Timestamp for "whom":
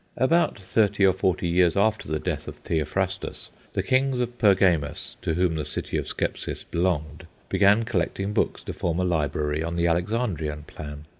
5.35-5.53